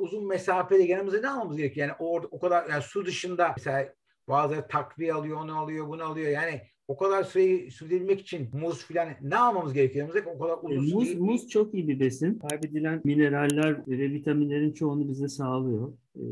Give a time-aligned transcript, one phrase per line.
[0.00, 1.88] uzun mesafede yanımıza ne almamız gerekiyor?
[1.88, 3.88] Yani o, o kadar yani su dışında mesela
[4.28, 6.30] bazıları takviye alıyor, onu alıyor, bunu alıyor.
[6.30, 6.60] Yani
[6.90, 10.08] o kadar süreyi sürdürmek için muz filan ne almamız gerekiyor?
[10.36, 12.38] O kadar uzun e, muz, muz çok iyi bir besin.
[12.38, 15.92] Kaybedilen mineraller ve vitaminlerin çoğunu bize sağlıyor.
[16.16, 16.24] E,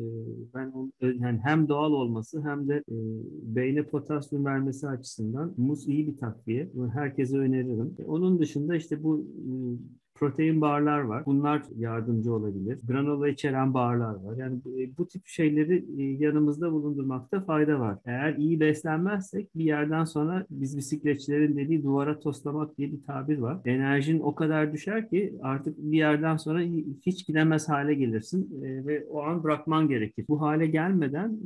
[0.54, 2.96] ben onu, yani hem doğal olması hem de e,
[3.42, 6.70] beyne potasyum vermesi açısından muz iyi bir takviye.
[6.74, 7.96] Bunu herkese öneririm.
[7.98, 9.50] E, onun dışında işte bu e,
[10.18, 11.26] protein barlar var.
[11.26, 12.78] Bunlar yardımcı olabilir.
[12.88, 14.36] Granola içeren barlar var.
[14.36, 17.98] Yani bu, e, bu tip şeyleri e, yanımızda bulundurmakta fayda var.
[18.06, 23.58] Eğer iyi beslenmezsek bir yerden sonra biz bisikletçilerin dediği duvara toslamak diye bir tabir var.
[23.64, 26.60] Enerjin o kadar düşer ki artık bir yerden sonra
[27.06, 30.24] hiç gidemez hale gelirsin e, ve o an bırakman gerekir.
[30.28, 31.38] Bu hale gelmeden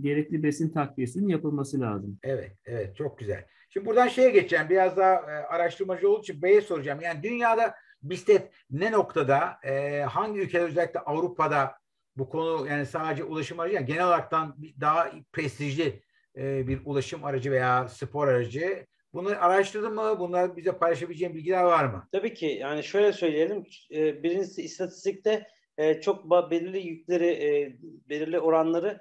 [0.00, 2.18] gerekli besin takviyesinin yapılması lazım.
[2.22, 3.44] Evet, evet çok güzel.
[3.70, 4.66] Şimdi buradan şeye geçeceğim.
[4.70, 6.98] Biraz daha araştırmacı olduğu için B'ye soracağım.
[7.02, 7.74] Yani dünyada
[8.10, 11.74] bisiklet ne noktada e, hangi ülkeler özellikle Avrupa'da
[12.16, 16.02] bu konu yani sadece ulaşım aracı yani genel olaraktan daha prestijli
[16.36, 18.86] e, bir ulaşım aracı veya spor aracı.
[19.12, 20.16] Bunları araştırdın mı?
[20.18, 22.08] Bunlar bize paylaşabileceğin bilgiler var mı?
[22.12, 22.46] Tabii ki.
[22.46, 23.64] Yani şöyle söyleyelim.
[23.90, 25.46] E, birincisi istatistikte
[25.78, 27.76] e, çok belirli yükleri, e,
[28.08, 29.00] belirli oranları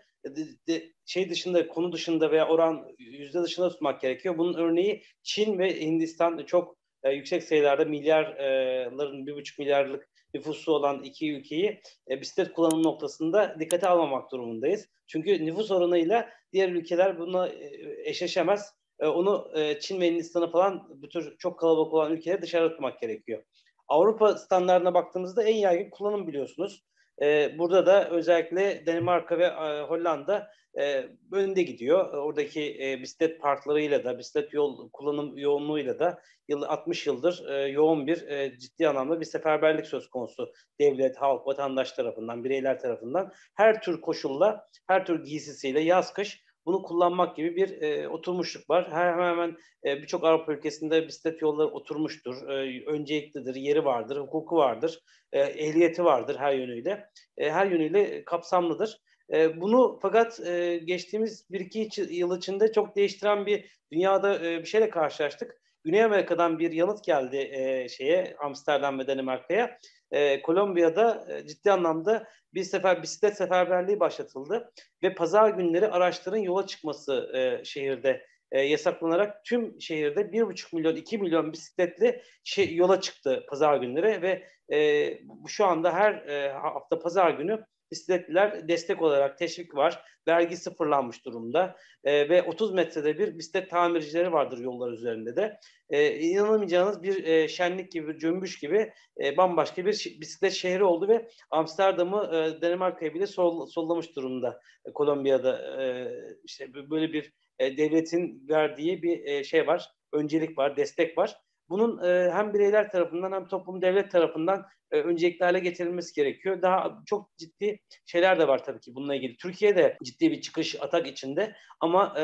[1.05, 4.37] şey dışında, konu dışında veya oran yüzde dışında tutmak gerekiyor.
[4.37, 11.03] Bunun örneği Çin ve Hindistan çok e, yüksek sayılarda milyarların bir buçuk milyarlık nüfusu olan
[11.03, 14.87] iki ülkeyi e, bisiklet kullanım noktasında dikkate almamak durumundayız.
[15.07, 17.69] Çünkü nüfus oranıyla diğer ülkeler buna e,
[18.09, 18.73] eşleşemez.
[18.99, 22.99] E, onu e, Çin ve Hindistan'ı falan bu tür çok kalabalık olan ülkeleri dışarı tutmak
[22.99, 23.43] gerekiyor.
[23.87, 26.83] Avrupa standartına baktığımızda en yaygın kullanım biliyorsunuz.
[27.23, 32.13] E, burada da özellikle Danimarka ve e, Hollanda e, önde gidiyor.
[32.13, 38.07] Oradaki e, bisiklet parklarıyla da, bisiklet yol kullanım yoğunluğuyla da yıl 60 yıldır e, yoğun
[38.07, 38.17] bir
[38.59, 40.53] ciddi anlamda bir seferberlik söz konusu.
[40.79, 46.83] Devlet, halk, vatandaş tarafından, bireyler tarafından her tür koşulla, her tür giysisiyle yaz kış bunu
[46.83, 48.91] kullanmak gibi bir e, oturmuşluk var.
[48.91, 52.49] Hemen hemen e, birçok Avrupa ülkesinde bisiklet yolları oturmuştur.
[52.49, 54.99] E, önceliklidir, yeri vardır, hukuku vardır,
[55.31, 57.09] e, ehliyeti vardır her yönüyle.
[57.37, 59.01] E, her yönüyle kapsamlıdır.
[59.33, 64.65] E, bunu fakat e, geçtiğimiz bir iki yıl içinde çok değiştiren bir dünyada e, bir
[64.65, 65.63] şeyle karşılaştık.
[65.83, 69.77] Güney Amerika'dan bir yanıt geldi e, şeye Amsterdam ve Danimarka'ya.
[70.13, 74.71] E, Kolombiya'da e, ciddi anlamda bir sefer bisiklet seferberliği başlatıldı
[75.03, 81.17] ve pazar günleri araçların yola çıkması e, şehirde e, yasaklanarak tüm şehirde 1,5 milyon 2
[81.17, 84.47] milyon bisikletli şey, yola çıktı pazar günleri ve
[84.77, 90.03] e, şu anda her e, hafta pazar günü bisikletliler destek olarak teşvik var.
[90.27, 95.59] Vergi sıfırlanmış durumda e, ve 30 metrede bir bisiklet tamircileri vardır yollar üzerinde de.
[95.89, 98.93] E, inanamayacağınız bir e, şenlik gibi, cümbüş gibi
[99.23, 104.93] e, bambaşka bir bisiklet şehri oldu ve Amsterdam'ı e, Danimarka'ya bile sol, sollamış durumda e,
[104.93, 105.81] Kolombiya'da.
[105.83, 106.07] E,
[106.43, 111.37] işte böyle bir e, devletin verdiği bir e, şey var, öncelik var, destek var.
[111.73, 116.61] Bunun e, hem bireyler tarafından hem toplum devlet tarafından e, öncelikli hale getirilmesi gerekiyor.
[116.61, 119.37] Daha çok ciddi şeyler de var tabii ki bununla ilgili.
[119.37, 122.23] Türkiye'de ciddi bir çıkış atak içinde ama e,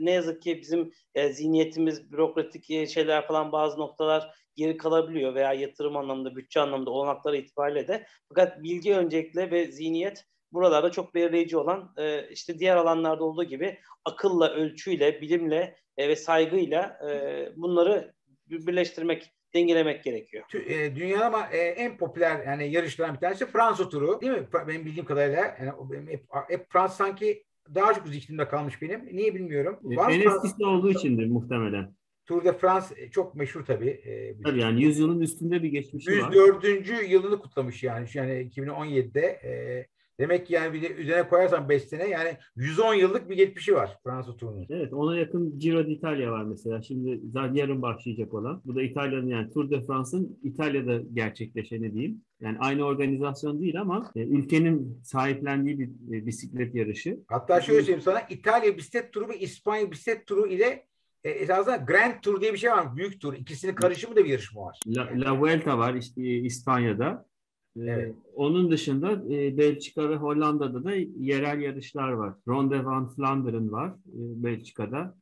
[0.00, 5.52] ne yazık ki bizim e, zihniyetimiz, bürokratik e, şeyler falan bazı noktalar geri kalabiliyor veya
[5.52, 8.06] yatırım anlamında, bütçe anlamında olanakları itibariyle de.
[8.28, 13.78] Fakat bilgi öncelikle ve zihniyet buralarda çok belirleyici olan e, işte diğer alanlarda olduğu gibi
[14.04, 18.14] akılla, ölçüyle, bilimle e, ve saygıyla e, bunları
[18.52, 20.44] birleştirmek dengelemek gerekiyor.
[20.66, 24.46] E, dünya ama e, en popüler yani yarışlardan bir tanesi Fransa turu değil mi?
[24.68, 29.06] Benim bildiğim kadarıyla yani benim hep, hep Fransa sanki daha çok iklimde kalmış benim.
[29.06, 29.78] Niye bilmiyorum.
[29.92, 31.94] E, Var en eskisi olduğu içindir muhtemelen.
[32.26, 33.90] Tour de France çok meşhur tabii.
[33.90, 36.36] E, tabii yani 100 yılın üstünde bir geçmişi 104.
[36.36, 36.68] var.
[36.68, 37.10] 104.
[37.10, 38.08] yılını kutlamış yani.
[38.14, 39.86] Yani 2017'de e,
[40.22, 43.98] Demek ki yani bir de üzerine koyarsan 5 sene yani 110 yıllık bir geçmişi var
[44.04, 44.66] Fransa turunun.
[44.70, 46.82] Evet ona yakın Giro d'Italia var mesela.
[46.82, 48.62] Şimdi zaten yarın başlayacak olan.
[48.64, 52.20] Bu da İtalya'nın yani Tour de France'ın İtalya'da gerçekleşeni diyeyim.
[52.40, 57.18] Yani aynı organizasyon değil ama e, ülkenin sahiplendiği bir e, bisiklet yarışı.
[57.26, 60.86] Hatta şöyle söyleyeyim sana İtalya bisiklet turu ve İspanya bisiklet turu ile
[61.24, 62.96] e, esasında Grand Tour diye bir şey var.
[62.96, 63.34] Büyük tur.
[63.34, 64.78] İkisinin karışımı da bir yarışma var.
[64.86, 67.31] La, La Vuelta var işte İspanya'da.
[67.80, 68.14] Evet.
[68.34, 72.34] onun dışında e, Belçika ve Hollanda'da da yerel yarışlar var.
[72.48, 75.16] Ronde van Vlaanderen var e, Belçika'da.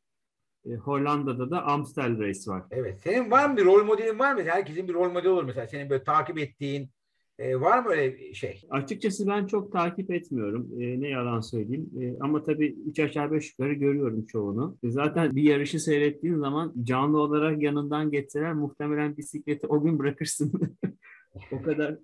[0.67, 2.63] E, Hollanda'da da Amstel Race var.
[2.71, 3.01] Evet.
[3.01, 4.43] Senin var mı bir rol modelin var mı?
[4.43, 5.67] Herkesin bir rol modeli olur mesela.
[5.67, 6.91] Senin böyle takip ettiğin
[7.39, 8.63] e, var mı öyle bir şey?
[8.71, 10.69] Açıkçası ben çok takip etmiyorum.
[10.81, 11.91] E, ne yalan söyleyeyim.
[12.01, 14.79] E, ama tabii üç aşağı beş yukarı görüyorum çoğunu.
[14.83, 20.77] E, zaten bir yarışı seyrettiğin zaman canlı olarak yanından geçseler muhtemelen bisikleti o gün bırakırsın.
[21.53, 21.99] o kadar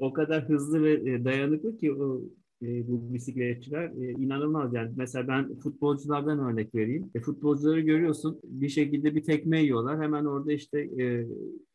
[0.00, 2.20] o kadar hızlı ve e, dayanıklı ki o
[2.62, 7.10] e, bu bisikletçiler e, inanılmaz yani mesela ben futbolculardan örnek vereyim.
[7.14, 11.26] E, futbolcuları görüyorsun bir şekilde bir tekme yiyorlar hemen orada işte e,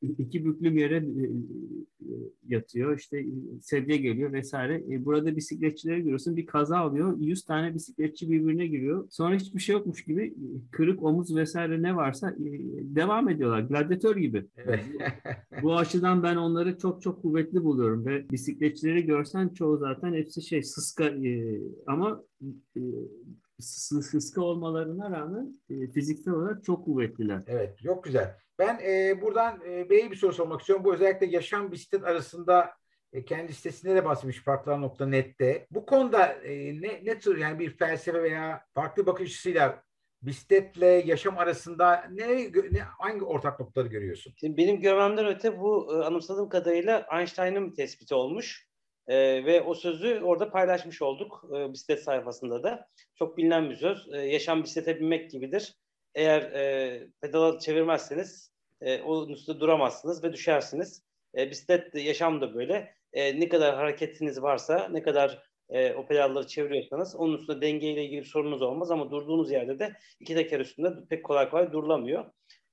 [0.02, 2.16] iki büklüm yere e, e
[2.48, 3.26] yatıyor işte
[3.62, 4.84] sedye geliyor vesaire.
[4.92, 9.74] E, burada bisikletçileri görüyorsun bir kaza alıyor 100 tane bisikletçi birbirine giriyor sonra hiçbir şey
[9.74, 10.34] yokmuş gibi
[10.72, 12.36] kırık omuz vesaire ne varsa e,
[12.96, 14.46] devam ediyorlar gladyatör gibi.
[14.58, 14.80] Evet.
[15.62, 20.42] bu, bu açıdan ben onları çok çok kuvvetli buluyorum ve bisikletçileri görsen çoğu zaten hepsi
[20.42, 22.24] şey sıska e, ama
[22.76, 22.82] e,
[23.60, 27.44] sıska olmalarına rağmen e, fiziksel olarak çok kuvvetliler.
[27.48, 28.38] Evet, çok güzel.
[28.60, 30.86] Ben e, buradan e, Bey'e bir soru sormak istiyorum.
[30.86, 32.72] Bu özellikle yaşam bisiklet arasında
[33.14, 35.68] e, kendi sitesinde de bahsetmiş farklar.net'te.
[35.72, 39.84] Bu konuda e, ne, ne tür yani bir felsefe veya farklı bakış açısıyla
[40.22, 44.34] bisikletle yaşam arasında ne, ne hangi ortak noktaları görüyorsun?
[44.40, 48.68] Şimdi benim görmemden öte bu e, anımsadığım kadarıyla Einstein'ın tespiti olmuş.
[49.08, 52.88] E, ve o sözü orada paylaşmış olduk e, bisiklet sayfasında da.
[53.16, 54.14] Çok bilinen bir söz.
[54.14, 55.76] E, yaşam bisiklete binmek gibidir.
[56.16, 61.04] Eğer e, pedala çevirmezseniz e, onun üstünde duramazsınız ve düşersiniz.
[61.38, 62.96] E, bisiklet yaşam da böyle.
[63.14, 68.26] E, ne kadar hareketiniz varsa, ne kadar e, o pedalları çeviriyorsanız onun üstünde dengeyle ilgili
[68.26, 72.26] sorunuz olmaz ama durduğunuz yerde de iki teker üstünde pek kolay kolay durulamıyor.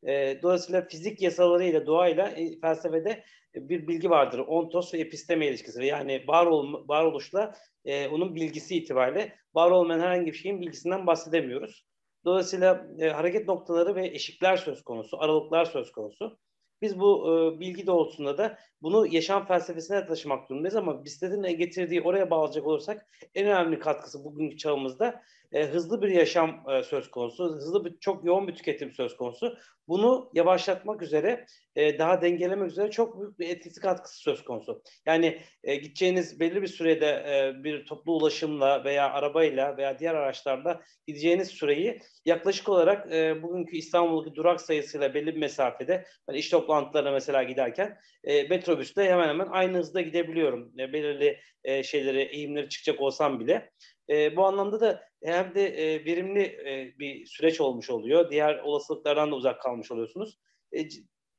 [0.07, 4.39] E, dolayısıyla fizik yasalarıyla, doğayla e, felsefede bir bilgi vardır.
[4.39, 5.85] Ontos ve episteme ilişkisi.
[5.85, 7.55] Yani var ol, varoluşla
[7.85, 11.87] e, onun bilgisi itibariyle var olmayan herhangi bir şeyin bilgisinden bahsedemiyoruz.
[12.25, 16.39] Dolayısıyla e, hareket noktaları ve eşikler söz konusu, aralıklar söz konusu.
[16.83, 22.31] Biz bu e, bilgi doğrultusunda da bunu yaşam felsefesine taşımak durumundayız ama bisikletin getirdiği oraya
[22.31, 25.23] bağlayacak olursak en önemli katkısı bugünkü çağımızda
[25.53, 29.57] e, hızlı bir yaşam e, söz konusu, hızlı bir çok yoğun bir tüketim söz konusu.
[29.89, 31.47] Bunu yavaşlatmak üzere,
[31.77, 34.83] e, daha dengelemek üzere çok büyük bir etkisi katkısı söz konusu.
[35.07, 40.83] Yani e, gideceğiniz belli bir sürede e, bir toplu ulaşımla veya arabayla veya diğer araçlarla
[41.07, 47.11] gideceğiniz süreyi yaklaşık olarak e, bugünkü İstanbul'daki durak sayısıyla belli bir mesafede, hani iş toplantılarına
[47.11, 50.73] mesela giderken e, metrobüste hemen hemen aynı hızda gidebiliyorum.
[50.79, 53.71] E, belirli e, şeyleri, eğimleri çıkacak olsam bile.
[54.13, 58.31] E, bu anlamda da hem de e, verimli e, bir süreç olmuş oluyor.
[58.31, 60.39] Diğer olasılıklardan da uzak kalmış oluyorsunuz.
[60.73, 60.89] E,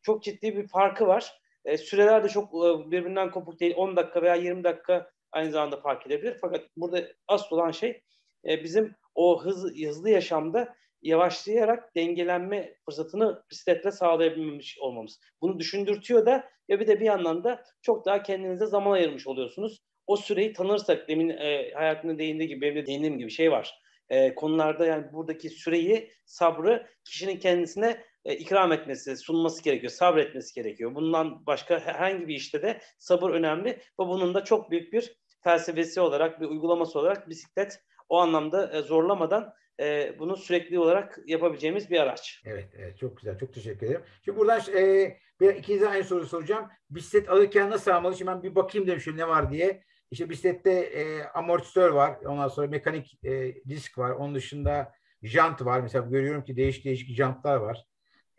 [0.02, 1.34] çok ciddi bir farkı var.
[1.66, 3.74] E, süreler de çok e, birbirinden kopuk değil.
[3.78, 6.38] 10 dakika veya 20 dakika aynı zamanda fark edebilir.
[6.42, 8.02] Fakat burada asıl olan şey
[8.48, 15.20] e, bizim o hız, hızlı yaşamda yavaşlayarak dengelenme fırsatını bisikletle sağlayabilmiş olmamız.
[15.42, 19.84] Bunu düşündürtüyor da ve bir de bir yandan da çok daha kendinize zaman ayırmış oluyorsunuz
[20.08, 23.84] o süreyi tanırsak demin e, hayatında değindiği gibi benim de değindiğim gibi şey var.
[24.10, 30.96] E, konularda yani buradaki süreyi, sabrı kişinin kendisine e, ikram etmesi, sunması gerekiyor, sabretmesi gerekiyor.
[30.96, 36.02] Bundan başka herhangi bir işte de sabır önemli ve bunun da çok büyük bir felsefesi
[36.02, 37.80] olarak, bir uygulaması olarak bisiklet
[38.10, 42.42] o anlamda e, zorlamadan e, bunu sürekli olarak yapabileceğimiz bir araç.
[42.46, 43.38] Evet, evet çok güzel.
[43.38, 44.02] Çok teşekkür ederim.
[44.26, 46.70] Şimdi buradan e, bir ikinize aynı soru soracağım.
[46.90, 48.16] Bisiklet alırken nasıl almalı?
[48.16, 49.84] Şimdi ben bir bakayım şu ne var diye.
[50.14, 52.18] İşte bisiklette e, amortisör var.
[52.26, 54.10] Ondan sonra mekanik e, disk var.
[54.12, 54.94] Onun dışında
[55.24, 55.82] jant var.
[55.82, 57.86] Mesela görüyorum ki değişik değişik jantlar var.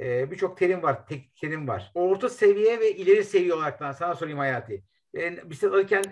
[0.00, 1.06] E, Birçok terim var.
[1.06, 1.90] Teknik terim var.
[1.94, 4.84] Orta seviye ve ileri seviye olaraktan sana sorayım Hayati.
[5.16, 6.04] E, bisiklet alırken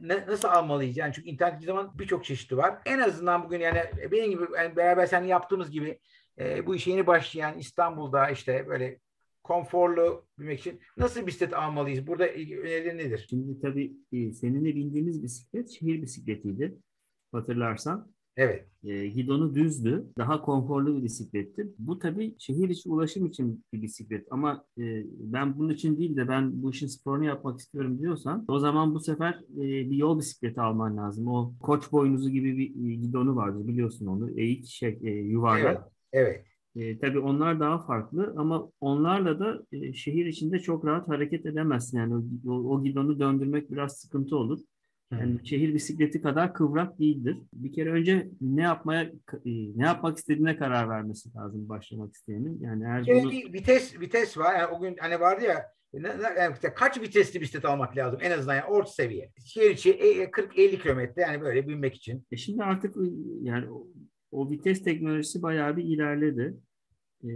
[0.00, 0.96] ne, nasıl almalıyız?
[0.96, 2.78] Yani çünkü internet zaman birçok çeşidi var.
[2.86, 3.82] En azından bugün yani
[4.12, 5.98] benim gibi yani beraber seninle yaptığımız gibi
[6.38, 8.98] e, bu işe yeni başlayan İstanbul'da işte böyle
[9.42, 12.06] konforlu bilmek için nasıl bisiklet almalıyız?
[12.06, 13.26] Burada önerilerin nedir?
[13.30, 16.78] Şimdi tabii e, seninle bindiğimiz bisiklet şehir bisikletiydi.
[17.32, 18.12] Hatırlarsan.
[18.36, 18.66] Evet.
[18.84, 20.06] E, gidonu düzdü.
[20.18, 21.66] Daha konforlu bir bisikletti.
[21.78, 24.26] Bu tabii şehir içi ulaşım için bir bisiklet.
[24.30, 28.58] Ama e, ben bunun için değil de ben bu işin sporunu yapmak istiyorum diyorsan o
[28.58, 31.28] zaman bu sefer e, bir yol bisikleti alman lazım.
[31.28, 34.40] O koç boynuzu gibi bir e, gidonu vardı biliyorsun onu.
[34.40, 35.92] Eğik şey e, yuvarlak.
[36.12, 36.26] Evet.
[36.26, 36.46] evet.
[36.76, 41.98] E, tabii onlar daha farklı ama onlarla da e, şehir içinde çok rahat hareket edemezsin.
[41.98, 42.14] Yani
[42.46, 44.60] o, o gidonu döndürmek biraz sıkıntı olur.
[45.12, 45.46] Yani hmm.
[45.46, 47.36] şehir bisikleti kadar kıvrak değildir.
[47.52, 49.02] Bir kere önce ne yapmaya
[49.32, 52.60] e, ne yapmak istediğine karar vermesi lazım başlamak isteyenin.
[52.60, 53.30] Yani eğer bunu...
[53.30, 54.58] vites vites var.
[54.58, 55.72] Yani o gün hani vardı ya
[56.38, 59.30] yani kaç vitesli bisiklet almak lazım en azından yani orta seviye.
[59.44, 62.26] Şehir içi 40-50 e, kilometre yani böyle binmek için.
[62.30, 62.96] E şimdi artık
[63.42, 63.66] yani
[64.32, 66.56] o vites teknolojisi bayağı bir ilerledi.
[67.24, 67.28] Ee,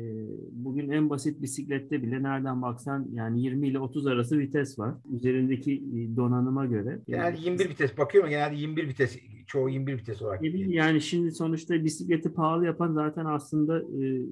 [0.53, 4.95] bugün en basit bisiklette bile nereden baksan yani 20 ile 30 arası vites var.
[5.13, 7.01] Üzerindeki e, donanıma göre.
[7.07, 10.43] Yani 21 vites bakıyorum genelde 21 vites çoğu 21 vites olarak.
[10.55, 14.27] Yani şimdi sonuçta bisikleti pahalı yapan zaten aslında e,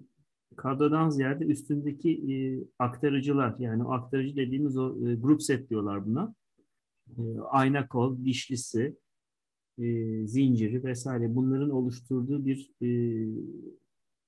[0.57, 2.37] kadrodan ziyade üstündeki e,
[2.79, 6.35] aktarıcılar yani aktarıcı dediğimiz o e, group set diyorlar buna.
[7.19, 8.97] e, ayna kol, dişlisi,
[9.79, 12.89] e, zinciri vesaire bunların oluşturduğu bir e,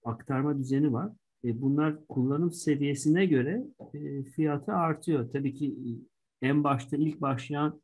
[0.05, 1.13] aktarma düzeni var.
[1.45, 5.31] E, bunlar kullanım seviyesine göre e, fiyatı artıyor.
[5.33, 5.67] Tabii ki
[6.43, 7.81] e, en başta ilk başlayan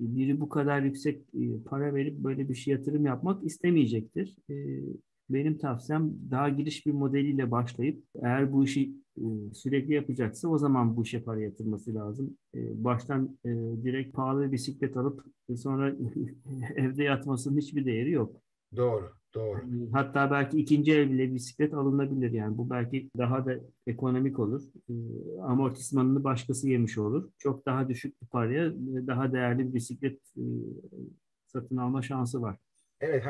[0.00, 4.36] biri bu kadar yüksek e, para verip böyle bir şey yatırım yapmak istemeyecektir.
[4.50, 4.54] E,
[5.30, 10.96] benim tavsiyem daha giriş bir modeliyle başlayıp eğer bu işi e, sürekli yapacaksa o zaman
[10.96, 12.36] bu işe para yatırması lazım.
[12.54, 13.48] E, baştan e,
[13.82, 15.24] direkt pahalı bir bisiklet alıp
[15.56, 15.94] sonra
[16.76, 18.36] evde yatmasının hiçbir değeri yok.
[18.76, 19.60] Doğru, doğru.
[19.92, 22.58] Hatta belki ikinci el bile bisiklet alınabilir yani.
[22.58, 23.54] Bu belki daha da
[23.86, 24.62] ekonomik olur.
[25.42, 27.30] Amortismanını başkası yemiş olur.
[27.38, 28.72] Çok daha düşük bir paraya
[29.06, 30.20] daha değerli bir bisiklet
[31.46, 32.58] satın alma şansı var.
[33.00, 33.24] Evet.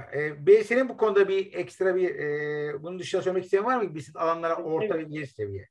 [0.48, 3.94] E, senin bu konuda bir ekstra bir e, bunun dışında söylemek isteyen var mı?
[3.94, 5.68] Bisiklet alanlara orta ve geniş seviye.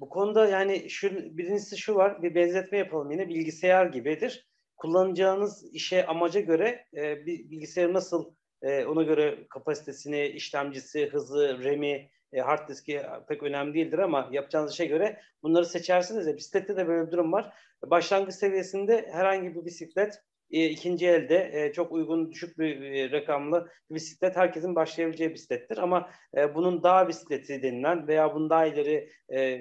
[0.00, 2.22] Bu konuda yani şu birincisi şu var.
[2.22, 3.28] Bir benzetme yapalım yine.
[3.28, 4.48] Bilgisayar gibidir.
[4.76, 12.10] Kullanacağınız işe amaca göre e, bir bilgisayarı nasıl e, ona göre kapasitesini, işlemcisi, hızı, RAM'i,
[12.32, 16.26] e, hard diski pek önemli değildir ama yapacağınız işe göre bunları seçersiniz.
[16.26, 17.54] Ya, bisiklette de böyle bir durum var.
[17.86, 20.22] Başlangıç seviyesinde herhangi bir bisiklet
[20.52, 25.78] e, ikinci elde e, çok uygun düşük bir e, rakamlı bisiklet herkesin başlayabileceği bisiklettir.
[25.78, 29.60] Ama e, bunun dağ bisikleti denilen veya bunun daha ileri e,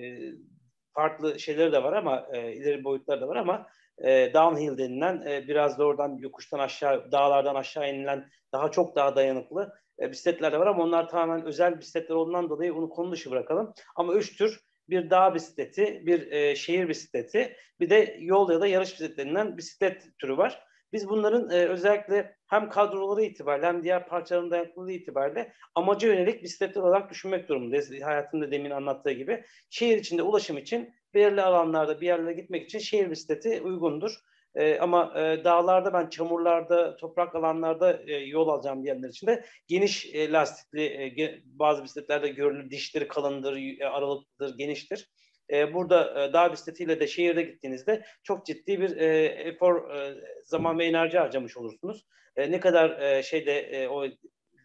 [0.93, 3.67] farklı şeyleri de var ama e, ileri boyutları da var ama
[4.03, 9.15] e, downhill denilen e, biraz da oradan yokuştan aşağı dağlardan aşağı inilen daha çok daha
[9.15, 13.31] dayanıklı e, bisikletler de var ama onlar tamamen özel bisikletler olduğundan dolayı onu konu dışı
[13.31, 13.73] bırakalım.
[13.95, 18.67] Ama üç tür bir dağ bisikleti, bir e, şehir bisikleti, bir de yol ya da
[18.67, 20.63] yarış bisikletlerinden bisiklet türü var.
[20.93, 26.81] Biz bunların e, özellikle hem kadroları itibariyle hem diğer parçaların dayanıklılığı itibariyle amaca yönelik bisikletler
[26.81, 27.91] olarak düşünmek durumundayız.
[28.03, 29.43] Hayatımda demin anlattığı gibi.
[29.69, 34.11] Şehir içinde ulaşım için belirli alanlarda bir yerlere gitmek için şehir bisikleti uygundur.
[34.55, 40.05] E, ama e, dağlarda ben çamurlarda, toprak alanlarda e, yol alacağım diyenler için de geniş
[40.13, 42.69] e, lastikli e, ge, bazı bisikletlerde görülür.
[42.69, 45.09] Dişleri kalındır, e, aralıklıdır, geniştir.
[45.51, 50.79] E, burada e, dağ bisikletiyle de şehirde gittiğinizde çok ciddi bir e, efor, e, zaman
[50.79, 52.05] ve enerji harcamış olursunuz.
[52.35, 54.05] E, ne kadar e, şeyde e, o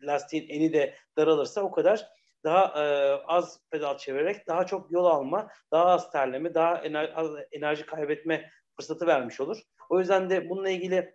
[0.02, 2.08] lastiğin eni de daralırsa o kadar
[2.44, 2.84] daha e,
[3.26, 8.50] az pedal çevirerek daha çok yol alma, daha az terleme, daha ener, az enerji kaybetme
[8.76, 9.62] fırsatı vermiş olur.
[9.90, 11.14] O yüzden de bununla ilgili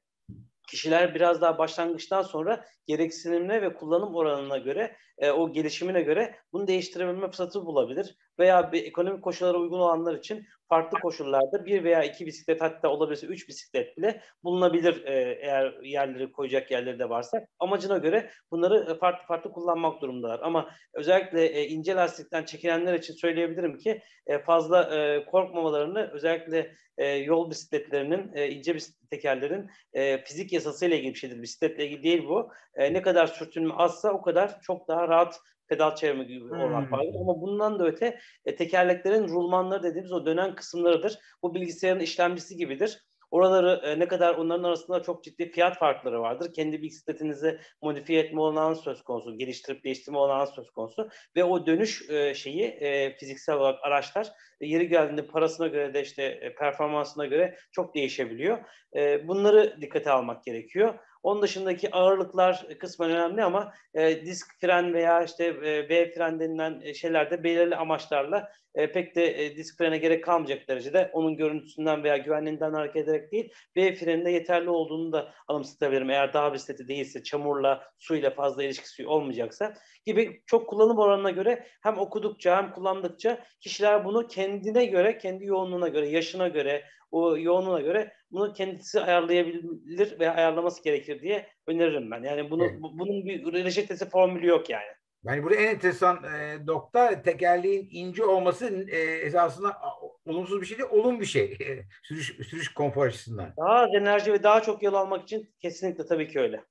[0.67, 6.67] kişiler biraz daha başlangıçtan sonra gereksinimine ve kullanım oranına göre, e, o gelişimine göre bunu
[6.67, 8.15] değiştirebilme fırsatı bulabilir.
[8.41, 13.27] Veya bir ekonomik koşullara uygun olanlar için farklı koşullarda bir veya iki bisiklet hatta olabilirse
[13.27, 17.45] üç bisiklet bile bulunabilir e, eğer yerleri koyacak yerleri de varsa.
[17.59, 20.39] Amacına göre bunları e, farklı farklı kullanmak durumundalar.
[20.43, 27.07] Ama özellikle e, ince lastikten çekilenler için söyleyebilirim ki e, fazla e, korkmamalarını özellikle e,
[27.07, 31.41] yol bisikletlerinin, e, ince bisiklet tekerlerin e, fizik yasasıyla ilgili bir şeydir.
[31.41, 32.51] Bisikletle ilgili değil bu.
[32.75, 35.39] E, ne kadar sürtünme azsa o kadar çok daha rahat
[35.71, 36.59] pedal çevirme gibi hmm.
[36.59, 37.15] olmak vardır.
[37.21, 41.17] Ama bundan da öte e, tekerleklerin rulmanları dediğimiz o dönen kısımlarıdır.
[41.43, 43.05] Bu bilgisayarın işlemcisi gibidir.
[43.31, 46.53] Oraları e, ne kadar onların arasında çok ciddi fiyat farkları vardır.
[46.53, 52.09] Kendi bisikletinizi modifiye etme olanağınız söz konusu, geliştirip değiştirme olanağınız söz konusu ve o dönüş
[52.09, 54.27] e, şeyi e, fiziksel olarak araçlar
[54.61, 58.57] e, yeri geldiğinde parasına göre de işte e, performansına göre çok değişebiliyor.
[58.95, 60.99] E, bunları dikkate almak gerekiyor.
[61.23, 66.81] Onun dışındaki ağırlıklar kısmen önemli ama e, disk fren veya işte e, V fren denilen
[66.83, 72.03] e, şeylerde belirli amaçlarla e, pek de e, disk frene gerek kalmayacak derecede onun görüntüsünden
[72.03, 76.09] veya güvenliğinden hareket ederek değil V freninde yeterli olduğunu da anımsatabilirim.
[76.09, 79.73] Eğer dağ bisikleti değilse, çamurla, suyla fazla ilişkisi olmayacaksa
[80.05, 85.87] gibi çok kullanım oranına göre hem okudukça hem kullandıkça kişiler bunu kendine göre, kendi yoğunluğuna
[85.87, 92.23] göre, yaşına göre, o yoğunluğuna göre bunu kendisi ayarlayabilir veya ayarlaması gerekir diye öneririm ben.
[92.23, 92.75] Yani bunu evet.
[92.81, 94.91] bunun bir reçetesi formülü yok yani.
[95.23, 99.77] Yani burada en enteresan e, nokta tekerleğin ince olması e, esasında
[100.25, 101.57] olumsuz bir şey değil, olum bir şey.
[102.03, 103.53] sürüş, sürüş konfor açısından.
[103.57, 106.63] Daha az enerji ve daha çok yol almak için kesinlikle tabii ki öyle.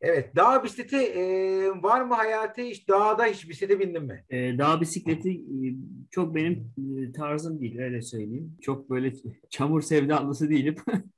[0.00, 0.36] Evet.
[0.36, 2.88] Dağ bisikleti e, var mı hayatı hiç?
[2.88, 4.24] Dağda hiç bisiklete bindin mi?
[4.30, 5.76] E, dağ bisikleti e,
[6.10, 8.56] çok benim e, tarzım değil öyle söyleyeyim.
[8.60, 9.12] Çok böyle
[9.50, 10.76] çamur sevdalısı değilim.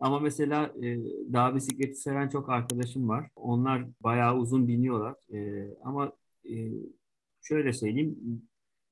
[0.00, 0.98] Ama mesela e,
[1.32, 3.30] dağ bisikleti seven çok arkadaşım var.
[3.36, 5.14] Onlar bayağı uzun biniyorlar.
[5.34, 6.12] E, ama
[6.50, 6.54] e,
[7.42, 8.18] şöyle söyleyeyim.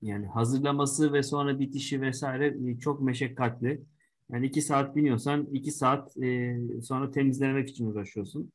[0.02, 3.82] Yani hazırlaması ve sonra bitişi vesaire e, çok meşakkatli.
[4.30, 8.52] Yani iki saat biniyorsan iki saat e, sonra temizlemek için uğraşıyorsun.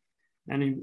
[0.47, 0.77] Yani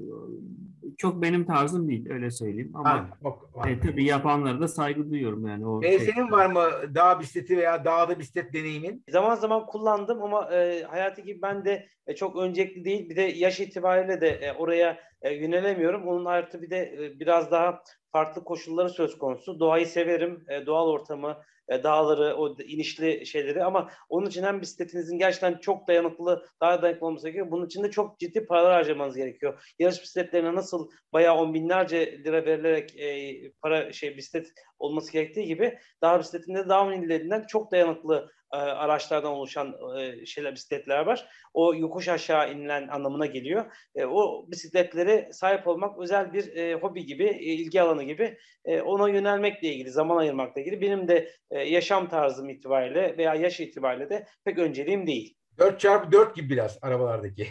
[0.97, 5.67] çok benim tarzım değil öyle söyleyeyim ama Ha, e, tabii yapanlara da saygı duyuyorum yani
[5.67, 5.99] o E, şey.
[5.99, 6.61] senin var mı
[6.95, 9.03] dağ bisikleti veya dağda bisiklet deneyimin?
[9.09, 13.09] Zaman zaman kullandım ama e, hayatı gibi ben de e, çok öncelikli değil.
[13.09, 16.07] Bir de yaş itibariyle de e, oraya e, yönelemiyorum.
[16.07, 17.81] Onun artı bir de e, biraz daha
[18.11, 19.59] farklı koşulları söz konusu.
[19.59, 21.37] Doğayı severim, e, doğal ortamı,
[21.69, 27.07] e, dağları, o inişli şeyleri ama onun için hem bisikletinizin gerçekten çok dayanıklı, daha dayanıklı
[27.07, 27.51] olması gerekiyor.
[27.51, 29.73] Bunun için de çok ciddi paralar harcamanız gerekiyor.
[29.79, 34.47] Yarış bisikletlerine nasıl bayağı on binlerce lira verilerek e, para şey bisiklet
[34.79, 41.05] olması gerektiği gibi dağ bisikletinde de downhill'lerinden çok dayanıklı e, araçlardan oluşan e, şeyler bisikletler
[41.05, 41.27] var.
[41.53, 43.65] O yokuş aşağı inilen anlamına geliyor.
[43.95, 48.81] E, o bisikletlere sahip olmak özel bir e, hobi gibi, e, ilgi alanı gibi e,
[48.81, 54.09] ona yönelmekle ilgili, zaman ayırmakla ilgili benim de e, yaşam tarzım itibariyle veya yaş itibariyle
[54.09, 55.37] de pek önceliğim değil.
[55.57, 57.47] 4x4 gibi biraz arabalardaki.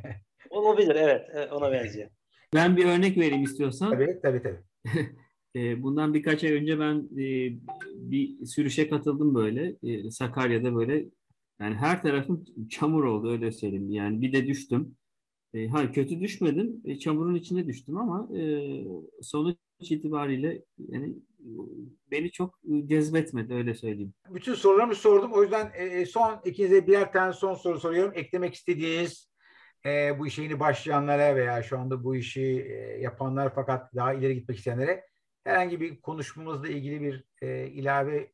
[0.50, 2.10] Olabilir evet e, ona benziyor.
[2.54, 3.90] Ben bir örnek vereyim istiyorsan.
[3.90, 4.60] tabii tabii tabii.
[5.56, 7.56] E, bundan birkaç ay önce ben e,
[7.94, 11.04] bir sürüşe katıldım böyle e, Sakarya'da böyle
[11.60, 14.96] yani her tarafım çamur oldu öyle söyleyeyim yani bir de düştüm.
[15.54, 18.28] E, hayır kötü düşmedim çamurun içine düştüm ama
[19.22, 21.14] sonuç itibariyle yani
[22.10, 24.14] beni çok cezbetmedi öyle söyleyeyim.
[24.30, 25.32] Bütün sorularımı sordum.
[25.32, 25.72] O yüzden
[26.04, 28.12] son ikinize birer tane son soru soruyorum.
[28.14, 29.32] Eklemek istediğiniz
[29.86, 34.58] e, bu işe başlayanlara veya şu anda bu işi e, yapanlar fakat daha ileri gitmek
[34.58, 35.11] isteyenlere
[35.44, 38.26] herhangi bir konuşmamızla ilgili bir e, ilave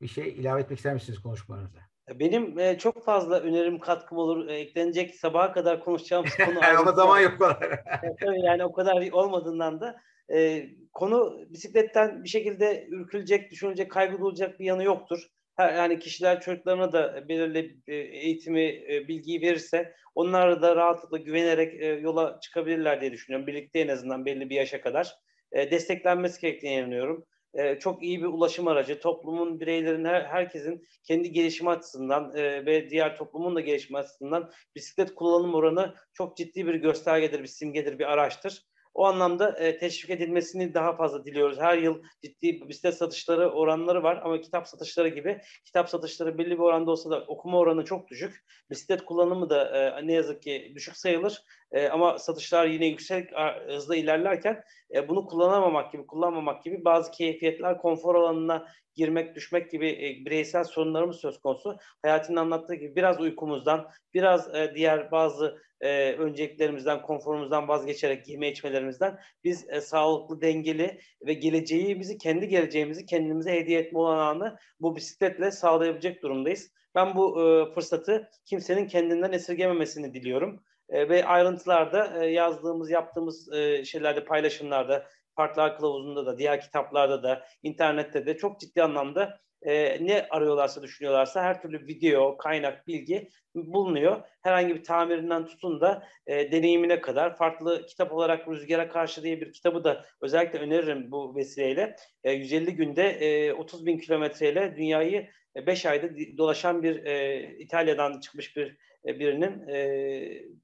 [0.00, 1.78] bir şey ilave etmek ister misiniz konuşmalarınıza?
[2.14, 4.48] Benim e, çok fazla önerim katkım olur.
[4.48, 7.38] E, eklenecek sabaha kadar konuşacağımız konu Ama zaman yok.
[8.20, 10.00] Tabii yani o kadar olmadığından da
[10.32, 15.26] e, konu bisikletten bir şekilde ürkülecek, düşünülecek, kaygı duyulacak bir yanı yoktur.
[15.56, 21.82] Her, yani kişiler çocuklarına da belirli e, eğitimi, e, bilgiyi verirse onlar da rahatlıkla güvenerek
[21.82, 23.46] e, yola çıkabilirler diye düşünüyorum.
[23.46, 25.16] Birlikte en azından belli bir yaşa kadar
[25.52, 27.26] e, desteklenmesi gerektiğine inanıyorum.
[27.54, 29.00] E, çok iyi bir ulaşım aracı.
[29.00, 35.14] Toplumun, bireylerin, her, herkesin kendi gelişimi açısından e, ve diğer toplumun da gelişimi açısından bisiklet
[35.14, 38.62] kullanım oranı çok ciddi bir göstergedir, bir simgedir, bir araçtır.
[38.96, 41.60] O anlamda e, teşvik edilmesini daha fazla diliyoruz.
[41.60, 46.58] Her yıl ciddi bisiklet satışları oranları var ama kitap satışları gibi kitap satışları belli bir
[46.58, 48.44] oranda olsa da okuma oranı çok düşük.
[48.70, 51.42] Bisiklet kullanımı da e, ne yazık ki düşük sayılır.
[51.72, 53.30] E, ama satışlar yine yüksek
[53.68, 54.62] hızla ilerlerken
[54.94, 60.64] e, bunu kullanamamak gibi, kullanmamak gibi bazı keyfiyetler konfor alanına girmek, düşmek gibi e, bireysel
[60.64, 61.76] sorunlarımız söz konusu.
[62.02, 69.18] Hayatının anlattığı gibi biraz uykumuzdan, biraz e, diğer bazı e, önceliklerimizden, konforumuzdan vazgeçerek yeme içmelerimizden
[69.44, 76.22] biz e, sağlıklı, dengeli ve geleceğimizi, kendi geleceğimizi kendimize hediye etme olanağını bu bisikletle sağlayabilecek
[76.22, 76.70] durumdayız.
[76.94, 80.62] Ben bu e, fırsatı kimsenin kendinden esirgememesini diliyorum.
[80.88, 87.46] E, ve ayrıntılarda e, yazdığımız, yaptığımız e, şeylerde, paylaşımlarda, Farklar Kılavuzu'nda da, diğer kitaplarda da,
[87.62, 94.22] internette de çok ciddi anlamda e, ne arıyorlarsa, düşünüyorlarsa her türlü video, kaynak, bilgi bulunuyor.
[94.42, 99.52] Herhangi bir tamirinden tutun da e, deneyimine kadar farklı kitap olarak Rüzgara Karşı diye bir
[99.52, 101.96] kitabı da özellikle öneririm bu vesileyle.
[102.24, 108.56] E, 150 günde e, 30 bin kilometreyle dünyayı 5 ayda dolaşan bir e, İtalya'dan çıkmış
[108.56, 109.78] bir e, birinin e,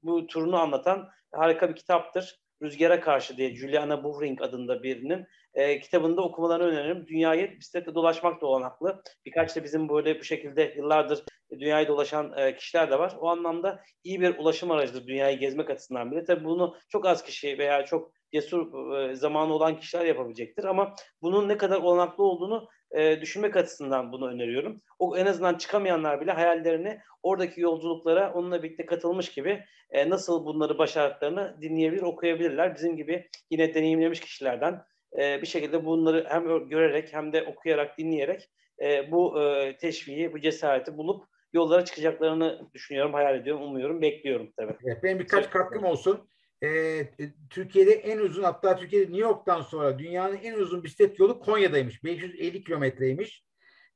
[0.03, 2.43] bu turunu anlatan harika bir kitaptır.
[2.61, 7.07] Rüzgara Karşı diye Juliana Buhring adında birinin e, kitabında okumalarını öneririm.
[7.07, 9.03] Dünyayı bisikletle dolaşmak da olanaklı.
[9.25, 11.23] Birkaç da bizim böyle bu şekilde yıllardır
[11.59, 13.15] dünyayı dolaşan e, kişiler de var.
[13.19, 16.23] O anlamda iyi bir ulaşım aracıdır dünyayı gezmek açısından bile.
[16.23, 20.63] Tabii bunu çok az kişi veya çok cesur e, zamanı olan kişiler yapabilecektir.
[20.63, 24.81] Ama bunun ne kadar olanaklı olduğunu e, düşünmek açısından bunu öneriyorum.
[24.99, 30.77] O en azından çıkamayanlar bile hayallerini oradaki yolculuklara onunla birlikte katılmış gibi e, nasıl bunları
[30.77, 32.75] başardıklarını dinleyebilir, okuyabilirler.
[32.75, 34.81] Bizim gibi yine deneyimlemiş kişilerden
[35.19, 38.49] e, bir şekilde bunları hem görerek hem de okuyarak, dinleyerek
[38.81, 44.75] e, bu e, teşviği, bu cesareti bulup yollara çıkacaklarını düşünüyorum, hayal ediyorum, umuyorum, bekliyorum tabii.
[44.85, 46.29] Evet, benim birkaç katkım olsun.
[46.63, 47.07] Ee,
[47.49, 52.03] Türkiye'de en uzun hatta Türkiye'de New York'tan sonra dünyanın en uzun bisiklet yolu Konya'daymış.
[52.03, 53.45] 550 kilometreymiş.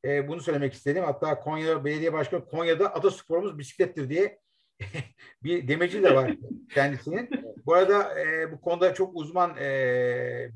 [0.05, 1.03] Ee, bunu söylemek istedim.
[1.03, 4.39] Hatta Konya Belediye Başkanı Konya'da atasporumuz bisiklettir diye
[5.43, 6.37] bir demeci de var
[6.73, 7.29] kendisinin.
[7.65, 9.67] Bu arada e, bu konuda çok uzman e,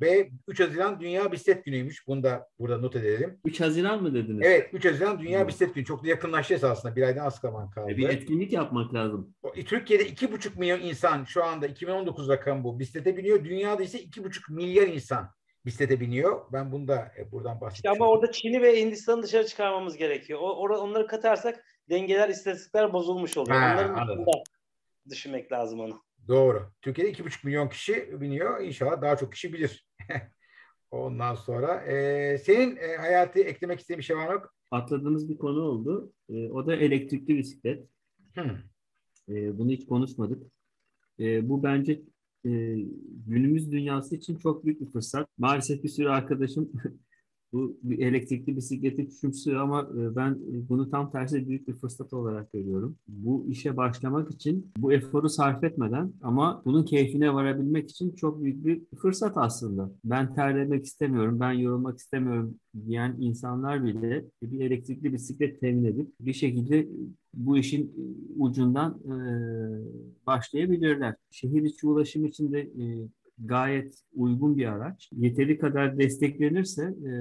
[0.02, 2.08] B 3 Haziran Dünya Bisiklet Günü'ymüş.
[2.08, 3.40] Bunu da burada not edelim.
[3.46, 4.48] 3 Haziran mı dediniz?
[4.48, 5.86] Evet 3 Haziran Dünya Bisiklet Günü.
[5.86, 6.96] Çok da yakınlaştı esasında.
[6.96, 7.92] Bir aydan az zaman kaldı.
[7.92, 9.34] E, bir etkinlik yapmak lazım.
[9.66, 13.44] Türkiye'de 2,5 milyon insan şu anda 2019 rakamı bu bisiklete biniyor.
[13.46, 15.32] Dünyada ise 2,5 milyar insan
[15.66, 16.42] bisiklete biniyor.
[16.54, 18.02] Ben bunu da e, buradan bahsedeceğim.
[18.02, 20.40] ama orada Çin'i ve Hindistan'ı dışarı çıkarmamız gerekiyor.
[20.44, 23.58] O, or- onları katarsak dengeler, istatistikler bozulmuş oluyor.
[23.60, 24.26] Ha, Onların anladım.
[25.10, 26.04] düşünmek lazım onu.
[26.28, 26.72] Doğru.
[26.82, 28.62] Türkiye'de iki buçuk milyon kişi biniyor.
[28.62, 29.88] İnşallah daha çok kişi bilir.
[30.92, 34.42] Ondan sonra e, senin e, hayatı eklemek istediğin bir şey var mı?
[34.72, 36.14] Atladığımız bir konu oldu.
[36.30, 37.88] E, o da elektrikli bisiklet.
[38.34, 38.58] Hmm.
[39.30, 40.52] E, bunu hiç konuşmadık.
[41.20, 42.02] E, bu bence
[43.28, 45.28] günümüz dünyası için çok büyük bir fırsat.
[45.38, 46.72] Maalesef bir sürü arkadaşım
[47.54, 50.38] bu elektrikli bisikleti küçümsüyor ama e, ben
[50.70, 52.96] bunu tam tersi büyük bir fırsat olarak görüyorum.
[53.08, 58.66] Bu işe başlamak için bu eforu sarf etmeden ama bunun keyfine varabilmek için çok büyük
[58.66, 59.92] bir fırsat aslında.
[60.06, 66.34] Ben terlemek istemiyorum, ben yorulmak istemiyorum diyen insanlar bile bir elektrikli bisiklet temin edip bir
[66.34, 66.88] şekilde
[67.34, 67.94] bu işin
[68.38, 69.16] ucundan e,
[70.28, 71.16] başlayabilirler.
[71.32, 73.08] Şehir içi ulaşım için de e,
[73.46, 75.10] gayet uygun bir araç.
[75.12, 77.12] Yeteri kadar desteklenirse e,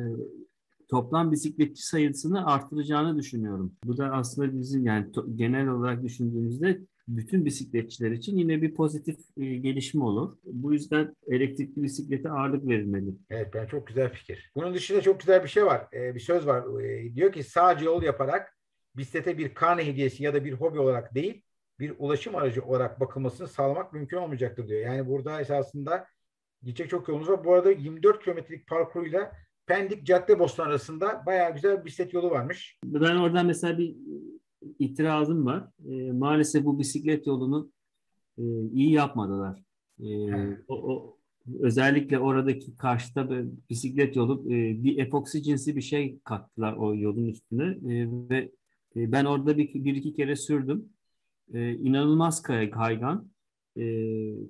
[0.89, 3.73] toplam bisikletçi sayısını arttıracağını düşünüyorum.
[3.85, 9.17] Bu da aslında bizim yani to, genel olarak düşündüğümüzde bütün bisikletçiler için yine bir pozitif
[9.37, 10.37] e, gelişme olur.
[10.45, 13.11] Bu yüzden elektrikli bisiklete ağırlık verilmeli.
[13.31, 14.51] Evet ben çok güzel fikir.
[14.57, 15.87] Bunun dışında çok güzel bir şey var.
[15.93, 16.83] Ee, bir söz var.
[16.83, 18.57] Ee, diyor ki sadece yol yaparak
[18.97, 21.43] bisiklete bir karne hediyesi ya da bir hobi olarak değil
[21.81, 24.81] bir ulaşım aracı olarak bakılmasını sağlamak mümkün olmayacaktır diyor.
[24.81, 26.07] Yani burada esasında
[26.63, 27.45] gidecek çok yolumuz var.
[27.45, 29.33] Bu arada 24 kilometrelik parkuruyla
[29.67, 32.79] Pendik Caddebostan arasında bayağı güzel bir bisiklet yolu varmış.
[32.85, 33.97] Ben oradan mesela bir
[34.79, 35.69] itirazım var.
[35.89, 37.71] E, maalesef bu bisiklet yolunu
[38.39, 39.63] e, iyi yapmadılar.
[40.01, 40.09] E,
[40.69, 41.17] o, o
[41.61, 47.27] özellikle oradaki karşıda bir bisiklet yolu e, bir epoksi cinsi bir şey kattılar o yolun
[47.27, 48.53] üstüne e, ve
[48.97, 50.89] e, ben orada bir, bir iki kere sürdüm.
[51.55, 53.31] E, inanılmaz kaygan.
[53.79, 53.83] E,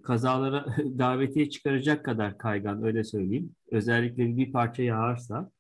[0.03, 0.67] kazalara
[0.99, 3.55] davetiye çıkaracak kadar kaygan öyle söyleyeyim.
[3.71, 5.51] Özellikle bir parça yağarsa.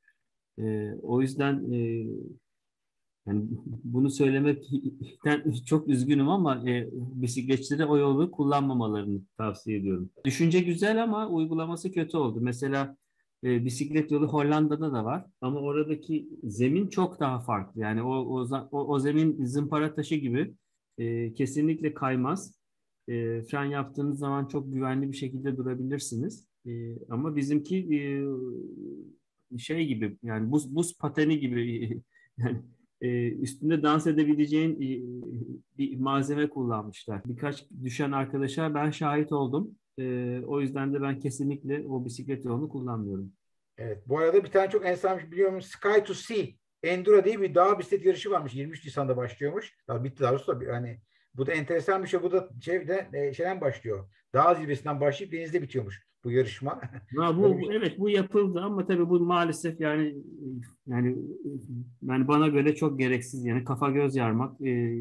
[0.58, 2.06] E, o yüzden e,
[3.26, 3.42] yani
[3.84, 10.10] bunu söylemekten çok üzgünüm ama e, bisikletçilere o yolu kullanmamalarını tavsiye ediyorum.
[10.24, 12.38] Düşünce güzel ama uygulaması kötü oldu.
[12.42, 12.96] Mesela
[13.44, 17.80] e, bisiklet yolu Hollanda'da da var ama oradaki zemin çok daha farklı.
[17.80, 20.54] Yani o o, o, o zemin zımpara taşı gibi
[21.00, 22.60] e, kesinlikle kaymaz.
[23.08, 26.46] E, fren yaptığınız zaman çok güvenli bir şekilde durabilirsiniz.
[26.66, 26.70] E,
[27.08, 32.02] ama bizimki e, şey gibi yani buz buz pateni gibi
[32.38, 32.62] yani
[33.00, 34.88] e, üstünde dans edebileceğin e,
[35.78, 37.22] bir malzeme kullanmışlar.
[37.24, 39.74] Birkaç düşen arkadaşa ben şahit oldum.
[39.98, 43.32] E, o yüzden de ben kesinlikle o bisiklet yolunu kullanmıyorum.
[43.78, 44.02] Evet.
[44.08, 45.70] Bu arada bir tane çok enteresan biliyor musun?
[45.78, 46.46] Sky to Sea
[46.82, 48.54] Enduro diye bir dağ bisiklet yarışı varmış.
[48.54, 49.76] 23 Nisan'da başlıyormuş.
[49.88, 51.00] Daha bitti daha doğrusu da hani
[51.34, 52.22] bu da enteresan bir şey.
[52.22, 54.10] Bu da şeyde, e, şeyden başlıyor.
[54.34, 56.80] Dağ zirvesinden başlayıp denizde bitiyormuş bu yarışma.
[57.16, 57.76] Ha, bu şey.
[57.76, 60.14] evet bu yapıldı ama tabii bu maalesef yani
[60.86, 61.16] yani
[62.02, 64.98] yani bana göre çok gereksiz yani kafa göz yarmak e,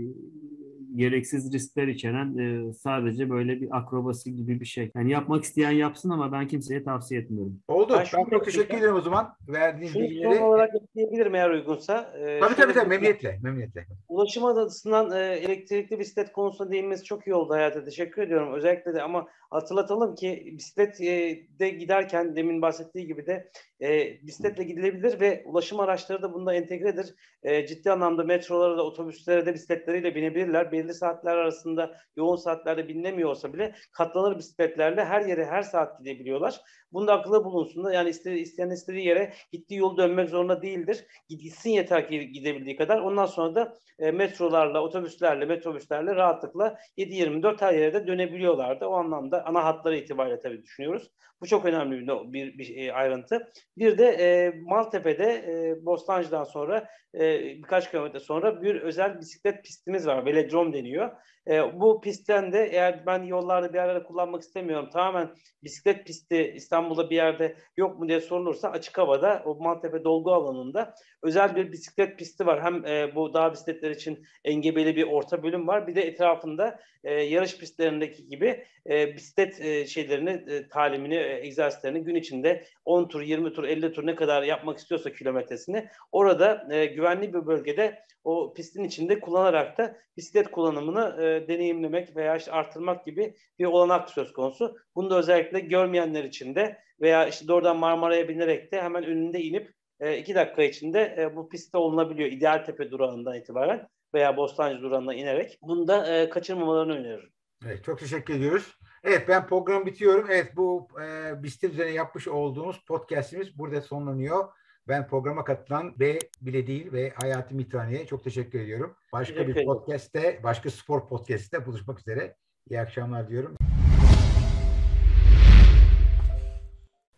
[0.95, 4.91] gereksiz riskler içeren e, sadece böyle bir akrobasi gibi bir şey.
[4.95, 7.60] Yani yapmak isteyen yapsın ama ben kimseye tavsiye etmiyorum.
[7.67, 7.93] Oldu.
[7.97, 10.36] Ben, ben çok teşekkür ederim o zaman verdiğiniz bilgileri.
[10.36, 12.13] Son olarak ekleyebilirim eğer uygunsa.
[12.19, 13.39] Ee, tabii tabii, tabii memnuniyetle.
[13.43, 13.86] memnuniyetle.
[14.10, 17.86] Ulaşım adasından e, elektrikli bisiklet konusunda değinmesi çok iyi oldu hayata.
[17.86, 18.54] Teşekkür ediyorum.
[18.54, 25.43] Özellikle de ama hatırlatalım ki bisiklette giderken demin bahsettiği gibi de e, bisikletle gidilebilir ve
[25.45, 27.15] ulaşım araçları da bunda entegredir.
[27.43, 30.71] E, ciddi anlamda metrolara da otobüslere de bisikletleriyle binebilirler.
[30.71, 36.62] Belli saatler arasında yoğun saatlerde bilinemiyor olsa bile katlanır bisikletlerle her yere her saat gidebiliyorlar.
[36.93, 37.91] Bunda akılda bulunsun.
[37.91, 41.06] Yani istediği, isteyen istediği yere gittiği yolu dönmek zorunda değildir.
[41.30, 42.99] Gitsin yeter ki gidebildiği kadar.
[42.99, 48.86] Ondan sonra da e, metrolarla, otobüslerle, metrobüslerle rahatlıkla 7-24 her yere de dönebiliyorlardı.
[48.86, 51.12] O anlamda ana hatları itibariyle tabii düşünüyoruz.
[51.41, 53.52] Bu çok önemli bir, bir, bir e, ayrıntı.
[53.78, 60.08] Bir de e, Maltepe'de e, Bostancı'dan sonra e, birkaç kilometre sonra bir özel bisiklet pistimiz
[60.08, 60.25] var.
[60.25, 61.12] Velodrom deniyor.
[61.49, 65.29] E, bu pistten de eğer ben yollarda bir yerlerde kullanmak istemiyorum tamamen
[65.63, 70.95] bisiklet pisti İstanbul'da bir yerde yok mu diye sorulursa açık havada o Maltepe dolgu alanında
[71.23, 72.63] özel bir bisiklet pisti var.
[72.63, 75.88] Hem e, bu dağ bisikletleri için engebeli bir orta bölüm var.
[75.88, 82.03] Bir de etrafında e, yarış pistlerindeki gibi e, bisiklet e, şeylerini, e, talimini, e, egzersizlerini
[82.03, 86.86] gün içinde 10 tur, 20 tur, 50 tur ne kadar yapmak istiyorsa kilometresini orada e,
[86.86, 93.05] güvenli bir bölgede o pistin içinde kullanarak da bisiklet kullanımını e, deneyimlemek veya işte artırmak
[93.05, 94.77] gibi bir olanak söz konusu.
[94.95, 99.79] Bunu da özellikle görmeyenler için de veya işte doğrudan Marmara'ya binerek de hemen önünde inip
[99.99, 102.31] e, iki dakika içinde e, bu pistte olunabiliyor.
[102.31, 105.59] İdeal Tepe durağından itibaren veya Bostancı durağından inerek.
[105.62, 107.29] Bunu da e, kaçırmamalarını öneririm.
[107.65, 108.77] Evet, çok teşekkür ediyoruz.
[109.03, 110.27] Evet ben program bitiyorum.
[110.31, 114.45] Evet bu e, bisiklet üzerine yapmış olduğumuz podcastimiz burada sonlanıyor.
[114.88, 118.95] Ben programa katılan B bile değil ve Hayati Mitrani'ye çok teşekkür ediyorum.
[119.13, 122.35] Başka teşekkür bir podcast'te, başka spor podcast'te buluşmak üzere.
[122.69, 123.55] İyi akşamlar diyorum.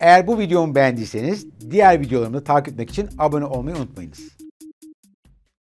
[0.01, 4.40] Eğer bu videomu beğendiyseniz diğer videolarımı takip etmek için abone olmayı unutmayınız.